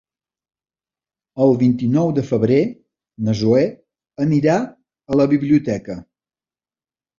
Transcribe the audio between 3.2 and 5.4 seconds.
na Zoè anirà a la